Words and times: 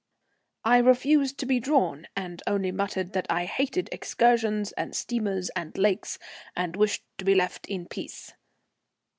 I 0.63 0.79
refused 0.79 1.37
to 1.37 1.45
be 1.45 1.59
drawn, 1.59 2.07
and 2.15 2.41
only 2.47 2.71
muttered 2.71 3.13
that 3.13 3.27
I 3.29 3.45
hated 3.45 3.87
excursions 3.91 4.71
and 4.71 4.95
steamers 4.95 5.51
and 5.55 5.77
lakes, 5.77 6.17
and 6.55 6.75
wished 6.75 7.03
to 7.19 7.23
be 7.25 7.35
left 7.35 7.67
in 7.67 7.85
peace. 7.85 8.33